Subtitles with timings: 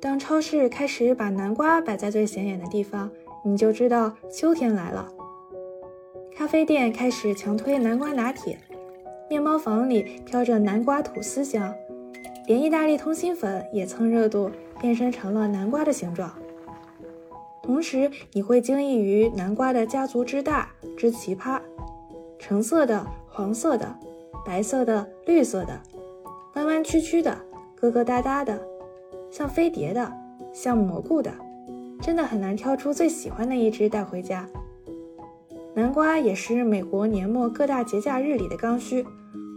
[0.00, 3.10] 当超市开始把南瓜摆在最显眼的地方，
[3.44, 5.08] 你就知道秋天来了。
[6.34, 8.58] 咖啡店开始强推南瓜拿铁，
[9.30, 11.72] 面包房里飘着南瓜吐司香，
[12.46, 14.50] 连意大利通心粉也蹭热度，
[14.80, 16.32] 变身成了南瓜的形状。
[17.62, 21.60] 同时，你会惊异于南瓜的家族之大之奇葩：
[22.38, 23.94] 橙色的、黄色的、
[24.44, 25.80] 白色的、绿色的，
[26.54, 27.38] 弯弯曲曲的、
[27.80, 28.60] 疙疙瘩瘩的，
[29.32, 30.12] 像飞碟的、
[30.52, 31.32] 像蘑菇的，
[32.02, 34.46] 真的很难挑出最喜欢的一只带回家。
[35.74, 39.06] 南瓜也是美国年末各大节假日里的刚需，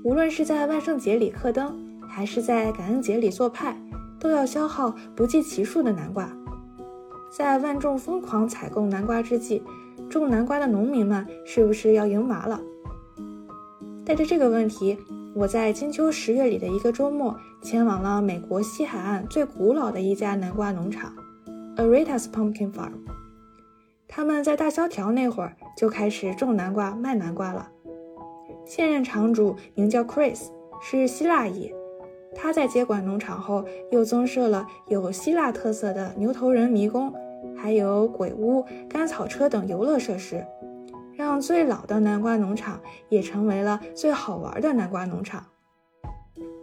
[0.05, 1.75] 无论是在万圣节里刻灯，
[2.07, 3.77] 还是在感恩节里做派，
[4.17, 6.29] 都要消耗不计其数的南瓜。
[7.29, 9.61] 在万众疯狂采购南瓜之际，
[10.09, 12.61] 种南瓜的农民们是不是要赢麻了？
[14.05, 14.97] 带着这个问题，
[15.35, 21.11] 我在金秋十月里的一个周末，前往了美国西海岸最古老的一家南瓜农场
[21.75, 22.91] ——Arita's Pumpkin Farm。
[24.07, 27.67] 他们在大萧条那会儿就开始种南瓜、卖南瓜了。
[28.67, 30.49] 现任场主名叫 Chris，
[30.79, 31.73] 是希腊裔。
[32.35, 37.11] 他在接管农场后，又增设了有希腊特色的牛头人迷宫。
[37.57, 40.45] 还有鬼屋、甘草车等游乐设施，
[41.15, 45.43] 让最老的南瓜农场也成为了最好玩的南瓜农场。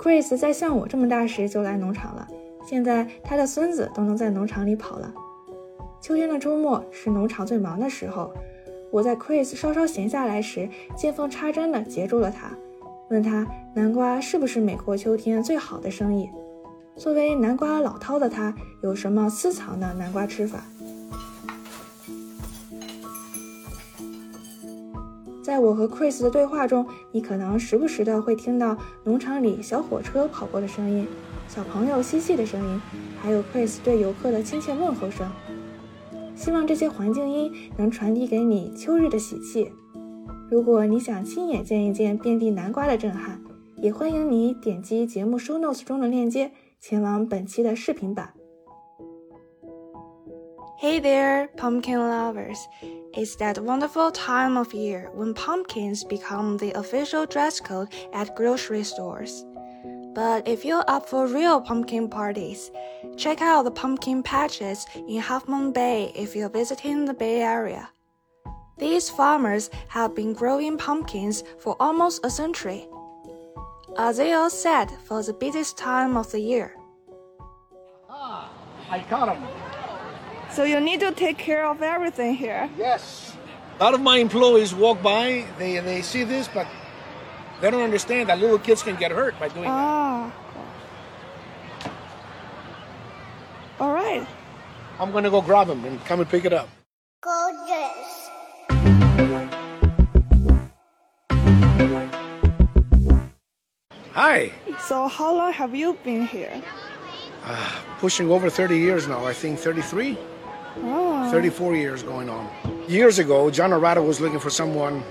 [0.03, 2.27] Chris 在像我这么大时就来农场了，
[2.67, 5.15] 现在他的孙子都能在农场里跑了。
[6.01, 8.35] 秋天的周末是农场最忙的时候，
[8.91, 12.51] 我在 Chris 稍稍闲下来时，见缝插针地截住了他，
[13.11, 16.29] 问他南瓜是不是美国秋天最好的生意。
[16.97, 20.65] 作为南瓜老饕的他，有什么私藏的南瓜吃法？
[25.53, 31.07] 在我和 Chris 的对话中，你可能时不时的会听到农场里小火车跑过的声音，
[31.47, 32.81] 小朋友嬉戏的声音，
[33.21, 35.31] 还有 Chris 对游客的亲切问候声。
[36.35, 39.71] 希望这些环境音能传递给你秋日的喜气。
[40.51, 43.39] 如果你想亲眼见一见遍地南瓜的震撼，
[43.77, 46.51] 也欢迎你点击节目 show notes 中的链接。
[46.81, 48.33] 前往本期的视频版。
[50.83, 52.59] Hey there, pumpkin lovers!
[53.15, 58.83] It's that wonderful time of year when pumpkins become the official dress code at grocery
[58.83, 59.45] stores.
[60.13, 62.73] But if you're up for real pumpkin parties,
[63.17, 67.89] check out the pumpkin patches in Half Moon Bay if you're visiting the Bay Area.
[68.77, 72.89] These farmers have been growing pumpkins for almost a century
[73.97, 76.75] are they all set for the busiest time of the year?
[78.11, 78.51] Ah,
[78.91, 79.62] I caught them.
[80.53, 82.69] So you need to take care of everything here.
[82.77, 83.35] Yes.
[83.81, 86.67] A lot of my employees walk by, they, they see this, but
[87.63, 90.31] they don't understand that little kids can get hurt by doing ah.
[91.81, 91.93] that.
[93.81, 94.27] All right.
[95.01, 96.69] I'm going to go grab them and come and pick it up.
[97.23, 98.29] Gorgeous.
[104.13, 104.53] Hi.
[104.81, 106.63] So how long have you been here?
[107.43, 109.25] Uh, pushing over 30 years now.
[109.25, 110.19] I think 33.
[110.79, 111.31] Oh.
[111.31, 112.49] 34 years going on.
[112.89, 115.03] Years ago, John Arata was looking for someone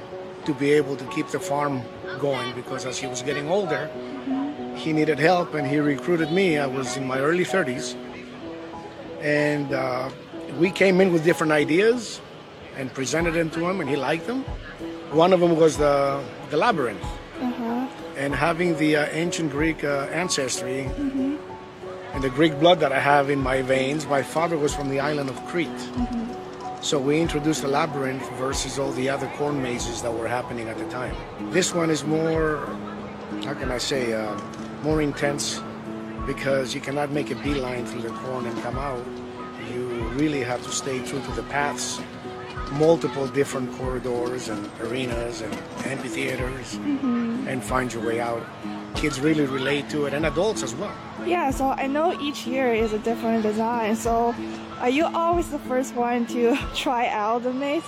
[0.46, 1.82] to be able to keep the farm
[2.20, 3.90] going because as he was getting older,
[4.76, 6.58] he needed help and he recruited me.
[6.58, 7.96] I was in my early 30s.
[9.22, 10.10] And uh,
[10.58, 12.22] we came in with different ideas
[12.76, 14.44] and presented them to him and he liked them.
[15.12, 17.04] One of them was the, the labyrinth.
[17.40, 17.88] Uh-huh
[18.22, 21.31] and having the uh, ancient Greek uh, ancestry mm-hmm.
[22.22, 25.00] And the Greek blood that I have in my veins, my father was from the
[25.00, 25.68] island of Crete.
[25.70, 26.84] Mm-hmm.
[26.84, 30.78] So we introduced the labyrinth versus all the other corn mazes that were happening at
[30.78, 31.16] the time.
[31.50, 32.58] This one is more,
[33.44, 34.40] how can I say, uh,
[34.84, 35.64] more intense
[36.28, 39.04] because you cannot make a beeline through the corn and come out.
[39.74, 42.00] You really have to stay true to the paths
[42.72, 45.54] multiple different corridors and arenas and
[45.86, 47.48] amphitheaters mm-hmm.
[47.48, 48.44] and find your way out.
[48.96, 50.94] Kids really relate to it and adults as well.
[51.26, 53.96] Yeah, so I know each year is a different design.
[53.96, 54.36] So
[54.80, 57.84] are you always the first one to try out the maze?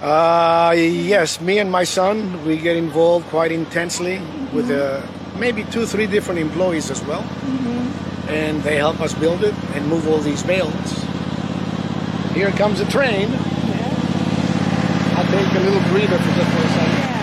[0.00, 4.56] Uh, yes, me and my son, we get involved quite intensely mm-hmm.
[4.56, 5.00] with uh,
[5.38, 7.22] maybe two, three different employees as well.
[7.22, 8.28] Mm-hmm.
[8.28, 11.04] And they help us build it and move all these bales.
[12.34, 13.30] Here comes a train
[15.64, 17.14] little breather for just for a second.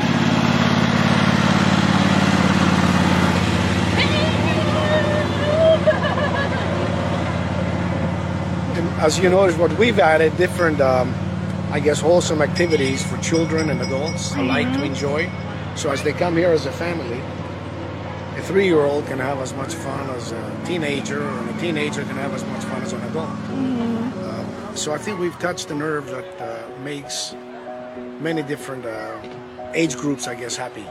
[9.02, 11.12] as you notice, what we've added different, um,
[11.72, 14.42] I guess, wholesome activities for children and adults mm-hmm.
[14.42, 15.28] alike to enjoy.
[15.76, 17.20] So as they come here as a family,
[18.38, 22.34] a three-year-old can have as much fun as a teenager, and a teenager can have
[22.34, 23.30] as much fun as an adult.
[23.30, 27.34] Uh, so I think we've touched the nerve that uh, makes
[28.22, 29.20] many different uh,
[29.74, 30.86] age groups, I guess, happy.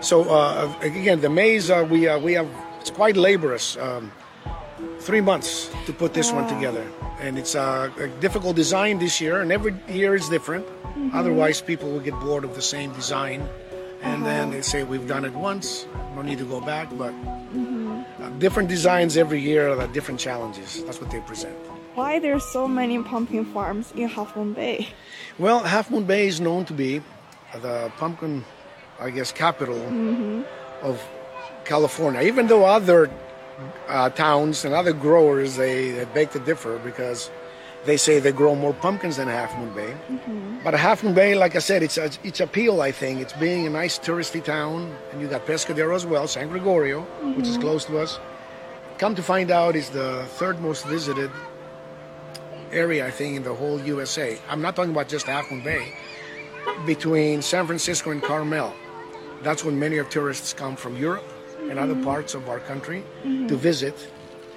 [0.00, 2.48] So uh, again, the maze uh, we uh, we have
[2.80, 3.76] it's quite laborious.
[3.76, 4.12] Um,
[5.00, 6.86] three months to put this one together,
[7.20, 10.66] and it's a, a difficult design this year, and every year is different.
[11.12, 13.46] Otherwise, people will get bored of the same design,
[14.02, 16.88] and then they say we've done it once, no need to go back.
[16.96, 17.12] But
[18.20, 20.82] uh, different designs every year are different challenges.
[20.84, 21.56] That's what they present.
[22.00, 24.88] Why there's so many pumpkin farms in Half Moon Bay?
[25.38, 27.02] Well, Half Moon Bay is known to be
[27.52, 28.42] the pumpkin,
[28.98, 30.40] I guess, capital mm-hmm.
[30.80, 30.98] of
[31.66, 32.22] California.
[32.22, 33.10] Even though other
[33.86, 37.30] uh, towns and other growers they, they beg to differ because
[37.84, 39.92] they say they grow more pumpkins than Half Moon Bay.
[40.08, 40.60] Mm-hmm.
[40.64, 42.80] But Half Moon Bay, like I said, it's a, it's appeal.
[42.80, 46.48] I think it's being a nice touristy town, and you got Pescadero as well, San
[46.48, 47.02] Gregorio,
[47.36, 47.60] which is mm-hmm.
[47.60, 48.18] close to us.
[48.96, 51.30] Come to find out, is the third most visited
[52.72, 54.38] area I think in the whole USA.
[54.48, 55.92] I'm not talking about just Half Moon Bay.
[56.86, 58.72] Between San Francisco and Carmel,
[59.42, 61.24] that's when many of tourists come from Europe
[61.68, 62.04] and other mm-hmm.
[62.04, 63.46] parts of our country mm-hmm.
[63.46, 63.94] to visit,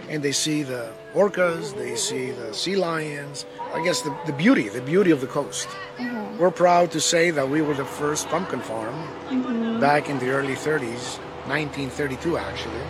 [0.10, 3.46] and they see the orcas, they see the sea lions.
[3.74, 5.68] I guess the, the beauty, the beauty of the coast.
[5.98, 6.38] Mm-hmm.
[6.38, 10.56] We're proud to say that we were the first pumpkin farm back in the early
[10.56, 12.82] 30s, 1932 actually,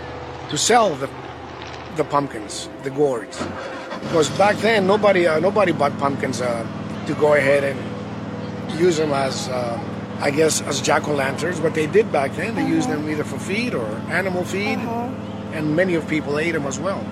[0.49, 1.09] to sell the
[1.95, 3.45] the pumpkins, the gourds.
[4.03, 6.65] Because back then nobody uh, nobody bought pumpkins uh,
[7.07, 9.79] to go ahead and use them as uh,
[10.19, 11.59] I guess as jack o' lanterns.
[11.59, 14.79] What they did back then, they used them either for feed or animal feed,
[15.53, 17.03] and many of people ate them as well.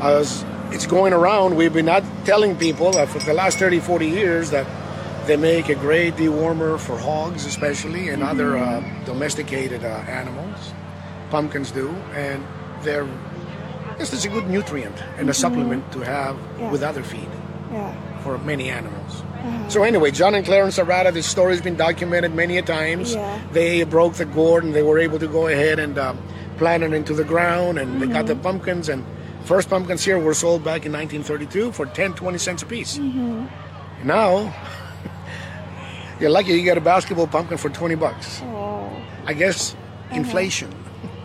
[0.00, 4.06] As it's going around, we've been not telling people that for the last 30, 40
[4.06, 4.66] years that
[5.26, 10.72] they make a great dewormer for hogs, especially, and other uh, domesticated uh, animals.
[11.30, 12.46] Pumpkins do, and
[12.82, 13.08] they're
[13.98, 16.70] just is a good nutrient and a supplement to have Yeah.
[16.70, 17.28] with other feed
[17.72, 17.92] Yeah.
[18.22, 19.22] for many animals.
[19.22, 19.68] Uh-huh.
[19.68, 23.14] So anyway, John and Clarence Arata, this story's been documented many a times.
[23.14, 23.38] Yeah.
[23.52, 26.18] They broke the gourd and they were able to go ahead and um,
[26.56, 28.42] plant it into the ground and they got the mm-hmm.
[28.42, 29.04] pumpkins and
[29.44, 32.98] first pumpkins here were sold back in 1932 for 10, 20 cents a piece.
[32.98, 33.46] Mm-hmm.
[34.06, 34.54] Now,
[36.20, 38.40] you're lucky you get a basketball pumpkin for 20 bucks.
[38.44, 38.90] Oh.
[39.26, 40.16] I guess uh-huh.
[40.16, 40.72] inflation.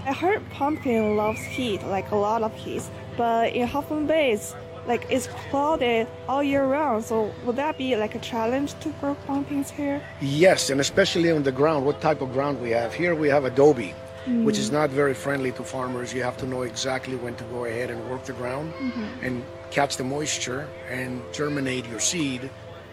[0.05, 2.83] I heard pumpkin loves heat, like a lot of heat.
[3.15, 4.53] But in Half Moon Bay, it's
[4.85, 7.05] like it's cloudy all year round.
[7.05, 10.01] So would that be like a challenge to grow pumpkins here?
[10.19, 12.93] Yes, and especially on the ground, what type of ground we have.
[12.93, 13.93] Here we have adobe,
[14.27, 14.73] which is mm.
[14.73, 16.13] not very friendly to farmers.
[16.13, 19.25] You have to know exactly when to go ahead and work the ground mm-hmm.
[19.25, 22.49] and catch the moisture and germinate your seed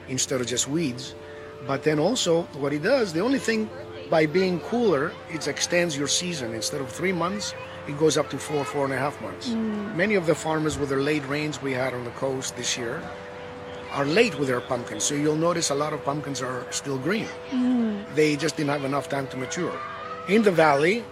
[0.08, 1.14] instead of just weeds.
[1.66, 3.68] But then also, what it does, the only thing
[4.10, 6.52] by being cooler, it extends your season.
[6.52, 7.54] Instead of three months,
[7.88, 9.48] it goes up to four, four and a half months.
[9.48, 9.94] Mm.
[9.94, 13.02] Many of the farmers with their late rains we had on the coast this year
[13.92, 15.04] are late with their pumpkins.
[15.04, 17.28] So you'll notice a lot of pumpkins are still green.
[17.50, 18.14] Mm.
[18.14, 19.78] They just didn't have enough time to mature.
[20.28, 21.04] In the valley,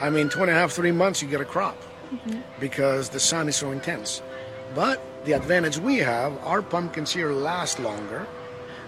[0.00, 1.80] I mean, two and a half, three months, you get a crop
[2.12, 2.40] mm-hmm.
[2.60, 4.22] because the sun is so intense.
[4.74, 8.26] But the advantage we have, our pumpkins here last longer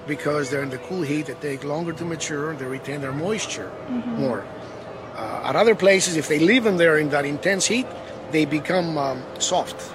[0.07, 1.27] because they're in the cool heat.
[1.27, 2.55] They take longer to mature.
[2.55, 4.45] They retain their moisture more.
[5.15, 7.87] Uh, at other places, if they leave them there in that intense heat,
[8.33, 9.93] they become um, soft.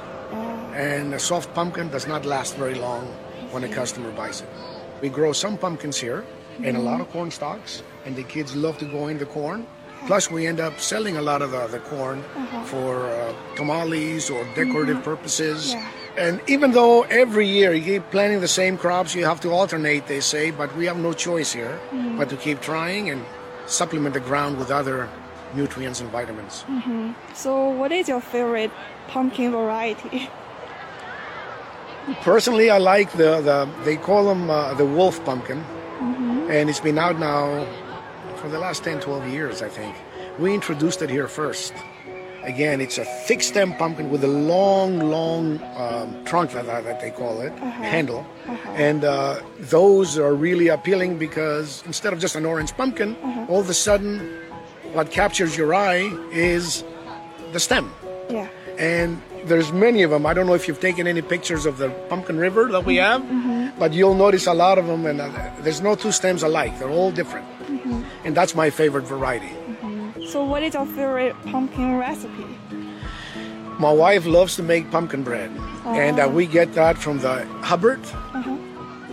[0.74, 3.06] And a soft pumpkin does not last very long
[3.52, 4.50] when a customer buys it.
[5.02, 6.26] We grow some pumpkins here
[6.64, 9.66] and a lot of corn stalks, and the kids love to go in the corn.
[10.08, 12.24] Plus, we end up selling a lot of the, the corn
[12.66, 15.74] for uh, tamales or decorative purposes.
[15.74, 15.88] Yeah.
[16.18, 20.08] And even though every year you keep planting the same crops, you have to alternate,
[20.08, 22.18] they say, but we have no choice here mm-hmm.
[22.18, 23.24] but to keep trying and
[23.66, 25.10] supplement the ground with other
[25.56, 26.66] nutrients and vitamins.
[26.68, 27.12] Mm-hmm.
[27.34, 28.72] So what is your favorite
[29.08, 30.30] pumpkin variety?
[32.22, 36.50] Personally, I like the, the they call them uh, the wolf pumpkin, mm-hmm.
[36.50, 37.66] and it's been out now
[38.38, 39.96] for the last 10, 12 years, I think.
[40.40, 41.74] We introduced it here first.
[42.44, 47.12] Again, it's a thick stem pumpkin with a long, long um, trunk that, that they
[47.12, 48.26] call it, handle.
[48.70, 53.16] And uh, those are really appealing because instead of just an orange pumpkin,
[53.48, 54.20] all of a sudden,
[54.94, 56.84] what captures your eye is
[57.54, 57.92] the stem
[58.30, 58.48] Yeah.
[58.78, 60.26] and there's many of them.
[60.26, 63.22] I don't know if you've taken any pictures of the pumpkin river that we have,
[63.80, 65.30] but you'll notice a lot of them, and uh,
[65.62, 66.78] there's no two stems alike.
[66.78, 67.48] They're all different,
[68.24, 69.50] and that's my favorite variety.
[70.32, 72.58] So what is your favorite pumpkin recipe?
[73.78, 75.52] My wife loves to make pumpkin bread,
[75.84, 76.30] and uh, oh.
[76.30, 78.56] we get that from the Hubbard uh-huh.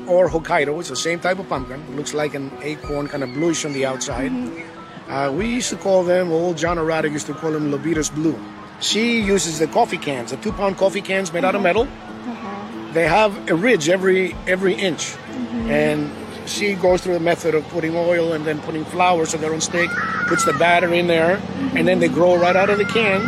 [0.07, 0.79] or Hokkaido.
[0.79, 1.81] It's the same type of pumpkin.
[1.81, 4.31] It looks like an acorn, kind of bluish on the outside.
[4.31, 5.11] Mm-hmm.
[5.11, 8.39] Uh, we used to call them, old John Arata used to call them Lobitas Blue.
[8.81, 11.81] She uses the coffee cans, the two pound coffee cans made out of mm-hmm.
[11.81, 11.83] metal.
[11.83, 12.93] Uh-huh.
[12.93, 15.03] They have a ridge every every inch.
[15.03, 15.71] Mm-hmm.
[15.71, 16.13] And
[16.49, 19.61] she goes through the method of putting oil and then putting flour so they're on
[19.61, 19.91] stick,
[20.27, 21.41] puts the batter in there,
[21.75, 23.21] and then they grow right out of the can.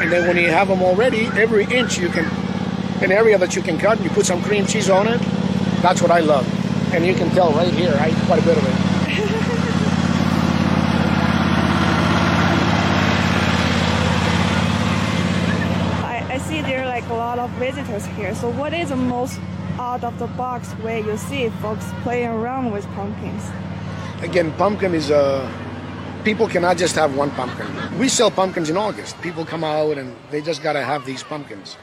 [0.00, 2.24] And then when you have them already, every inch you can,
[3.02, 5.20] an area that you can cut, and you put some cream cheese on it.
[5.82, 6.46] That's what I love.
[6.94, 9.52] And you can tell right here, I eat quite a bit of it.
[16.36, 18.34] I see there are like a lot of visitors here.
[18.34, 19.40] So what is the most
[19.78, 23.42] out of the box way you see folks playing around with pumpkins?
[24.22, 25.50] Again, pumpkin is a.
[26.24, 27.66] People cannot just have one pumpkin.
[27.98, 29.20] We sell pumpkins in August.
[29.22, 31.76] People come out and they just gotta have these pumpkins.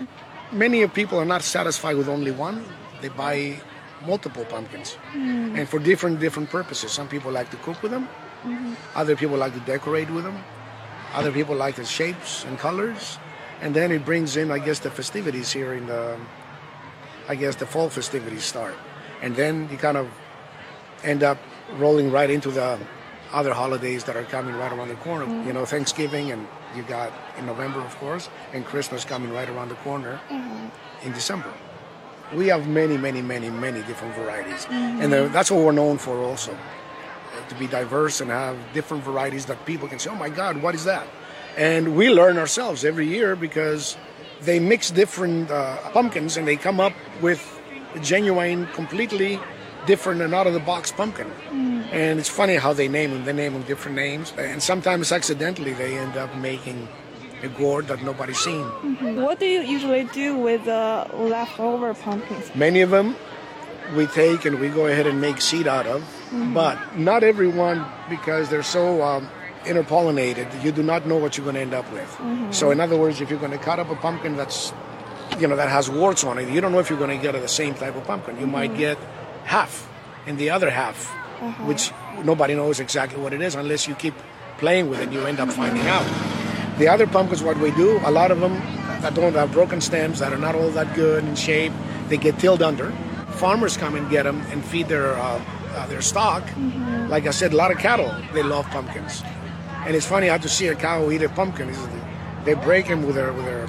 [0.52, 2.66] Many of people are not satisfied with only one.
[3.02, 3.60] They buy
[4.06, 5.58] multiple pumpkins, mm.
[5.58, 6.92] and for different different purposes.
[6.92, 8.10] Some people like to cook with them.
[8.44, 8.74] Mm-hmm.
[8.96, 10.44] Other people like to decorate with them.
[11.14, 13.18] Other people like the shapes and colors.
[13.62, 16.18] And then it brings in, I guess, the festivities here in the,
[17.27, 18.75] I guess, the fall festivities start.
[19.22, 20.10] And then you kind of
[21.03, 21.38] end up
[21.77, 22.80] rolling right into the
[23.32, 25.25] other holidays that are coming right around the corner.
[25.46, 29.70] You know, Thanksgiving, and you got in November, of course, and Christmas coming right around
[29.70, 30.20] the corner
[31.03, 31.51] in December.
[32.34, 34.65] We have many, many, many, many different varieties.
[34.70, 39.03] And uh, that's what we're known for also uh, to be diverse and have different
[39.03, 41.08] varieties that people can say, oh my God, what is that?
[41.58, 43.98] And we learn ourselves every year because
[44.42, 47.42] they mix different uh, pumpkins and they come up with
[47.96, 49.40] a genuine, completely
[49.86, 51.30] different and out of the box pumpkin.
[51.92, 53.25] And it's funny how they name them.
[53.25, 54.34] They name them different names.
[54.38, 56.88] And sometimes accidentally they end up making
[57.44, 58.63] a gourd that nobody's seen.
[59.22, 62.56] What do you usually do with the leftover pumpkins?
[62.56, 63.16] Many of them
[63.96, 66.04] we take and we go ahead and make seed out of,
[66.54, 69.30] but not everyone because they're so um,
[69.65, 70.63] interpollinated.
[70.63, 72.10] You do not know what you're going to end up with.
[72.51, 74.74] So, in other words, if you're going to cut up a pumpkin that's,
[75.39, 77.34] you know, that has warts on it, you don't know if you're going to get
[77.34, 78.39] the same type of pumpkin.
[78.39, 78.98] You might get
[79.43, 79.89] half,
[80.25, 81.10] and the other half,
[81.65, 81.91] which
[82.24, 84.13] nobody knows exactly what it is unless you keep
[84.58, 85.12] playing with it.
[85.12, 86.05] You end up finding out.
[86.77, 88.53] The other pumpkins, what we do, a lot of them
[89.01, 91.74] that don't have broken stems, that are not all that good in shape,
[92.08, 92.91] they get tilled under.
[93.34, 95.43] Farmers come and get them and feed their uh,
[95.74, 96.43] uh, their stock.
[97.10, 99.24] Like I said, a lot of cattle they love pumpkins,
[99.86, 101.74] and it's funny how to see a cow eat a pumpkin.
[102.46, 103.66] They break them with their with their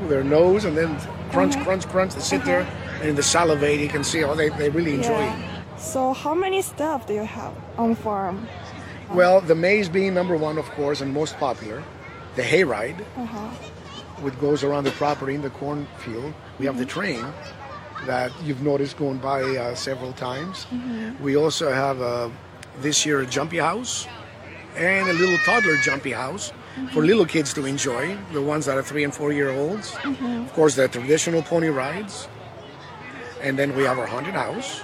[0.00, 0.98] with their nose and then
[1.30, 1.64] crunch, uh-huh.
[1.64, 2.14] crunch, crunch.
[2.14, 3.00] They sit there uh-huh.
[3.00, 5.56] and in the salivate you can see oh they, they really enjoy it.
[5.78, 8.48] So how many staff do you have on farm?
[9.12, 11.82] Well, the maze being number one, of course, and most popular.
[12.34, 13.48] The hayride, uh-huh.
[14.20, 16.34] which goes around the property in the cornfield.
[16.58, 17.00] We have the mm-hmm.
[17.00, 17.32] train
[18.06, 20.66] that you've noticed going by uh, several times.
[20.66, 21.22] Mm-hmm.
[21.22, 22.30] We also have uh,
[22.80, 24.06] this year a jumpy house
[24.76, 26.52] and a little toddler jumpy house
[26.92, 29.92] for little kids to enjoy, the ones that are three and four year olds.
[29.92, 30.44] Mm-hmm.
[30.44, 32.28] Of course, the traditional pony rides.
[33.42, 34.80] And then we have our haunted house.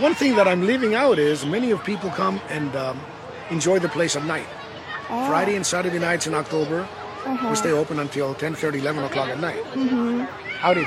[0.00, 3.00] One thing that I'm leaving out is many of people come and um,
[3.50, 4.46] enjoy the place at night.
[5.08, 5.28] Oh.
[5.28, 6.88] Friday and Saturday nights in October,
[7.24, 7.54] we uh-huh.
[7.54, 9.62] stay open until 10, 30, 11 o'clock at night.
[9.74, 10.20] Mm-hmm.
[10.58, 10.86] Howdy.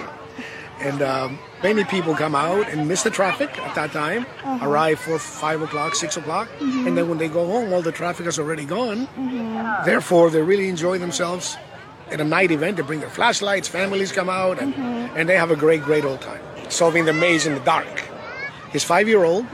[0.79, 4.67] And um, many people come out and miss the traffic at that time, uh-huh.
[4.67, 7.09] arrive for 5 o'clock, 6 o'clock, and then mm-hmm.
[7.09, 9.07] when they go home, all the traffic is already gone.
[9.07, 9.85] Mm-hmm.
[9.85, 11.57] Therefore, they really enjoy themselves
[12.11, 12.77] at a night event.
[12.77, 15.17] They bring their flashlights, families come out, and, mm-hmm.
[15.17, 18.06] and they have a great, great old time solving the maze in the dark.
[18.71, 19.45] He's five year old,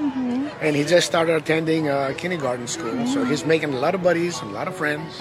[0.61, 3.05] and he just started attending uh, kindergarten school.
[3.07, 5.19] So he's making a lot of buddies and a lot of friends.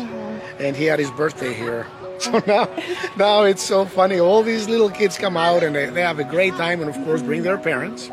[0.59, 1.87] And he had his birthday here.
[2.23, 2.69] So now,
[3.17, 4.21] now it's so funny.
[4.21, 6.95] All these little kids come out and they, they have a great time, and of
[7.05, 8.11] course, bring their parents,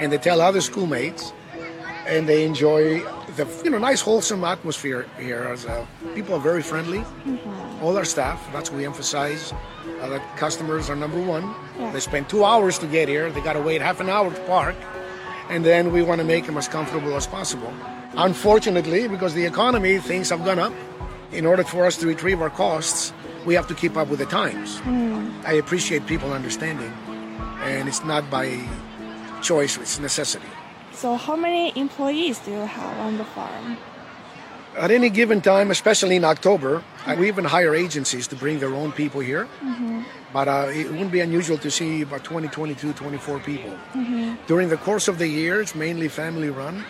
[0.00, 1.32] and they tell other schoolmates,
[2.08, 3.04] and they enjoy
[3.36, 5.44] the you know nice wholesome atmosphere here.
[5.44, 7.04] As uh, people are very friendly,
[7.80, 8.44] all our staff.
[8.52, 9.52] That's what we emphasize.
[10.00, 11.54] Uh, that customers are number one.
[11.92, 13.30] They spend two hours to get here.
[13.30, 14.74] They got to wait half an hour to park,
[15.48, 17.72] and then we want to make them as comfortable as possible.
[18.16, 20.72] Unfortunately, because the economy things have gone up,
[21.32, 23.12] in order for us to retrieve our costs,
[23.44, 24.78] we have to keep up with the times.
[24.80, 25.30] Hmm.
[25.44, 26.92] I appreciate people understanding,
[27.62, 28.58] and it's not by
[29.42, 30.48] choice; it's necessity.
[30.92, 33.76] So how many employees do you have on the farm?
[34.78, 38.74] At any given time, especially in October, uh, we even hire agencies to bring their
[38.74, 39.48] own people here.
[40.32, 43.72] But uh, it wouldn't be unusual to see about 20, 22, 24 people.
[44.46, 46.84] During the course of the year, it's mainly family run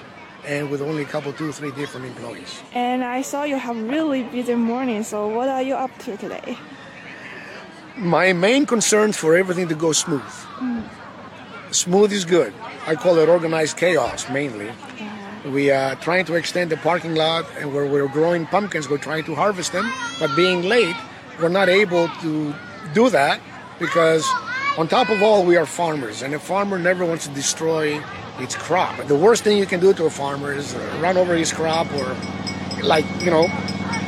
[0.46, 2.62] and with only a couple, two, three different employees.
[2.72, 5.02] And I saw you have really busy morning.
[5.02, 6.58] So what are you up to today?
[7.96, 10.22] My main concern for everything to go smooth.
[11.70, 12.52] Smooth is good.
[12.86, 14.70] I call it organized chaos mainly.
[15.52, 19.22] We are trying to extend the parking lot, and where we're growing pumpkins, we're trying
[19.24, 19.92] to harvest them.
[20.18, 20.96] But being late,
[21.40, 22.52] we're not able to
[22.94, 23.40] do that
[23.78, 24.26] because,
[24.76, 28.02] on top of all, we are farmers, and a farmer never wants to destroy
[28.40, 28.96] its crop.
[29.06, 32.16] The worst thing you can do to a farmer is run over his crop or,
[32.82, 33.46] like you know,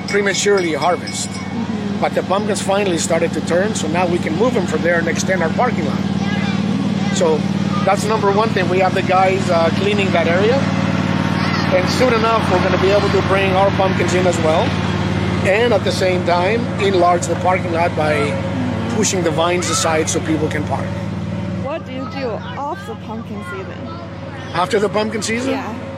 [0.09, 1.29] prematurely harvest.
[1.29, 2.01] Mm-hmm.
[2.01, 4.99] But the pumpkins finally started to turn, so now we can move them from there
[4.99, 6.01] and extend our parking lot.
[7.15, 7.39] So
[7.85, 8.69] that's number one thing.
[8.69, 10.59] We have the guys uh, cleaning that area
[11.75, 14.63] and soon enough, we're going to be able to bring our pumpkins in as well.
[15.47, 18.15] And at the same time, enlarge the parking lot by
[18.97, 20.87] pushing the vines aside so people can park.
[21.65, 23.87] What do you do after the pumpkin season?
[24.55, 25.51] After the pumpkin season?
[25.53, 25.89] Yeah.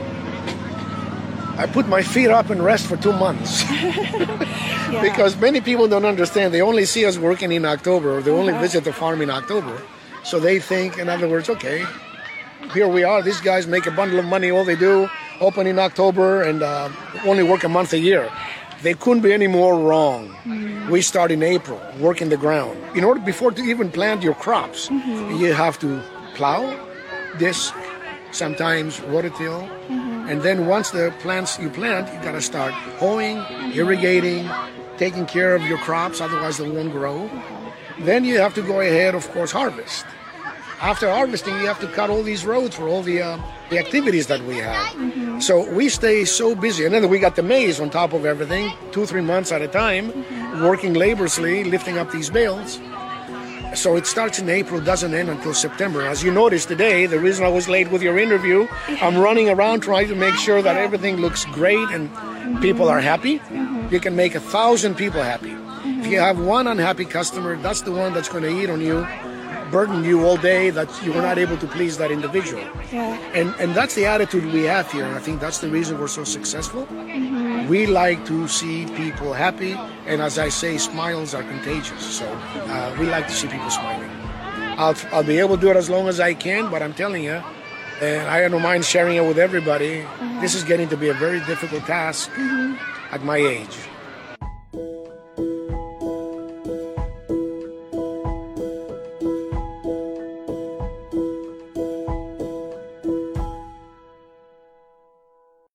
[1.57, 3.63] I put my feet up and rest for two months.
[3.71, 5.01] yeah.
[5.01, 6.53] Because many people don't understand.
[6.53, 8.61] They only see us working in October, or they only uh-huh.
[8.61, 9.81] visit the farm in October.
[10.23, 11.85] So they think, in other words, okay,
[12.73, 13.21] here we are.
[13.21, 14.51] These guys make a bundle of money.
[14.51, 15.09] All they do
[15.41, 16.89] open in October and uh,
[17.25, 18.31] only work a month a year.
[18.83, 20.29] They couldn't be any more wrong.
[20.29, 20.89] Mm-hmm.
[20.89, 22.79] We start in April, working the ground.
[22.95, 25.35] In order before to even plant your crops, mm-hmm.
[25.35, 26.01] you have to
[26.35, 26.61] plow,
[27.37, 27.75] disc,
[28.31, 30.29] sometimes rototill, mm-hmm.
[30.29, 33.77] and then once the plants you plant, you got to start hoeing, mm-hmm.
[33.77, 34.49] irrigating,
[34.97, 37.29] taking care of your crops, otherwise they won't grow.
[37.99, 40.05] Then you have to go ahead, of course, harvest
[40.81, 44.27] after harvesting, you have to cut all these roads for all the uh, the activities
[44.27, 44.87] that we have.
[44.95, 45.39] Mm-hmm.
[45.39, 48.73] So we stay so busy, and then we got the maze on top of everything,
[48.91, 50.63] two three months at a time, mm-hmm.
[50.63, 52.79] working laboriously, lifting up these bales.
[53.75, 56.01] So it starts in April, doesn't end until September.
[56.01, 58.67] As you noticed today, the reason I was late with your interview,
[58.99, 62.61] I'm running around trying to make sure that everything looks great and mm-hmm.
[62.61, 63.39] people are happy.
[63.39, 63.93] Mm-hmm.
[63.93, 65.55] You can make a thousand people happy.
[66.01, 69.07] If you have one unhappy customer, that's the one that's going to eat on you
[69.71, 72.63] burden you all day that you were not able to please that individual.
[72.91, 73.17] Yeah.
[73.33, 76.07] And and that's the attitude we have here, and I think that's the reason we're
[76.07, 76.85] so successful.
[76.85, 77.67] Mm-hmm.
[77.67, 79.73] We like to see people happy,
[80.05, 82.03] and as I say, smiles are contagious.
[82.19, 84.11] So uh, we like to see people smiling.
[84.77, 87.23] I'll I'll be able to do it as long as I can, but I'm telling
[87.23, 87.41] you.
[88.01, 90.01] And I don't mind sharing it with everybody.
[90.01, 90.41] Mm-hmm.
[90.41, 92.73] This is getting to be a very difficult task mm-hmm.
[93.13, 93.77] at my age.